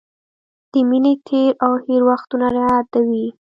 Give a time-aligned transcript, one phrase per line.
[0.71, 3.27] د مینې تېر او هېر وختونه رايادوي.